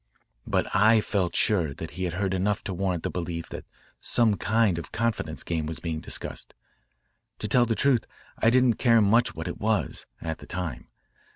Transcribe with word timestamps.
"But 0.47 0.65
I 0.75 0.99
felt 0.99 1.35
sure 1.35 1.75
that 1.75 1.91
he 1.91 2.05
had 2.05 2.13
heard 2.13 2.33
enough 2.33 2.63
to 2.63 2.73
warrant 2.73 3.03
the 3.03 3.11
belief 3.11 3.49
that 3.49 3.65
some 3.99 4.35
kind 4.35 4.79
of 4.79 4.91
confidence 4.91 5.43
game 5.43 5.67
was 5.67 5.79
being 5.79 5.99
discussed. 5.99 6.55
To 7.37 7.47
tell 7.47 7.67
the 7.67 7.75
truth 7.75 8.07
I 8.35 8.49
didn't 8.49 8.77
care 8.79 8.99
much 8.99 9.35
what 9.35 9.47
it 9.47 9.59
was, 9.59 10.07
at 10.19 10.39
the 10.39 10.47
time. 10.47 10.87